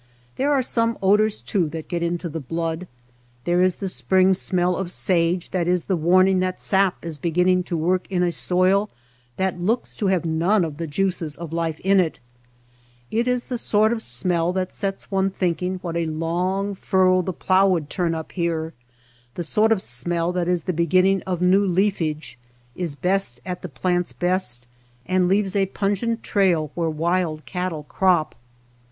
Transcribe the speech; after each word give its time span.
There 0.35 0.51
are 0.51 0.63
some 0.63 0.97
odors, 1.03 1.41
too, 1.41 1.69
that 1.69 1.87
get 1.87 2.01
into 2.01 2.27
the 2.27 2.39
blood. 2.39 2.87
There 3.43 3.57
158 3.57 3.61
THE 3.61 3.61
MESA 3.61 3.61
TRAIL 3.61 3.61
is 3.67 3.75
the 3.75 3.95
spring 3.95 4.33
smell 4.33 4.75
of 4.75 4.91
sage 4.91 5.51
that 5.51 5.67
is 5.67 5.83
the 5.83 5.95
warning 5.95 6.39
that 6.39 6.59
sap 6.59 7.05
is 7.05 7.19
beginning 7.19 7.61
to 7.65 7.77
work 7.77 8.07
in 8.09 8.23
a 8.23 8.31
soil 8.31 8.89
that 9.37 9.59
looks 9.61 9.95
to 9.97 10.07
have 10.07 10.25
none 10.25 10.65
of 10.65 10.77
the 10.77 10.87
juices 10.87 11.35
of 11.35 11.53
life 11.53 11.79
in 11.81 11.99
it; 11.99 12.17
it 13.11 13.27
is 13.27 13.43
the 13.43 13.59
sort 13.59 13.93
of 13.93 14.01
smell 14.01 14.51
that 14.53 14.73
sets 14.73 15.11
one 15.11 15.29
thinking 15.29 15.75
what 15.83 15.95
a 15.95 16.07
long 16.07 16.73
furrow 16.73 17.21
the 17.21 17.31
plough 17.31 17.67
would 17.67 17.87
turn 17.87 18.15
up 18.15 18.31
here, 18.31 18.73
the 19.35 19.43
sort 19.43 19.71
of 19.71 19.83
smell 19.83 20.31
that 20.31 20.47
is 20.47 20.63
the 20.63 20.73
beginning 20.73 21.21
of 21.27 21.43
new 21.43 21.63
leafage, 21.63 22.39
is 22.75 22.95
best 22.95 23.39
at 23.45 23.61
the 23.61 23.69
plant's 23.69 24.13
best, 24.13 24.65
and 25.05 25.27
leaves 25.27 25.55
a 25.55 25.67
pun 25.67 25.93
gent 25.93 26.23
trail 26.23 26.71
where 26.73 26.89
wild 26.89 27.45
cattle 27.45 27.83
crop. 27.83 28.33